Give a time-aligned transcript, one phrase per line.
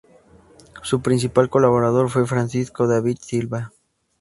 [0.81, 3.71] Su principal colaborador fue Francisco David Silva.